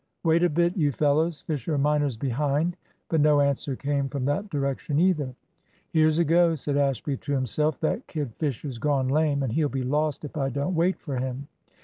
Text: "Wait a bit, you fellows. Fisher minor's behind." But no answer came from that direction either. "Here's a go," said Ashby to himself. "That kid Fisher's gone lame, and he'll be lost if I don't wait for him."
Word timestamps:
"Wait 0.23 0.41
a 0.41 0.49
bit, 0.49 0.75
you 0.75 0.91
fellows. 0.91 1.41
Fisher 1.41 1.77
minor's 1.77 2.17
behind." 2.17 2.75
But 3.07 3.21
no 3.21 3.39
answer 3.39 3.75
came 3.75 4.07
from 4.09 4.25
that 4.25 4.49
direction 4.49 4.97
either. 4.97 5.35
"Here's 5.91 6.17
a 6.17 6.23
go," 6.23 6.55
said 6.55 6.75
Ashby 6.75 7.17
to 7.17 7.33
himself. 7.33 7.79
"That 7.81 8.07
kid 8.07 8.33
Fisher's 8.39 8.79
gone 8.79 9.09
lame, 9.09 9.43
and 9.43 9.53
he'll 9.53 9.69
be 9.69 9.83
lost 9.83 10.25
if 10.25 10.35
I 10.35 10.49
don't 10.49 10.73
wait 10.73 10.97
for 10.99 11.17
him." 11.17 11.47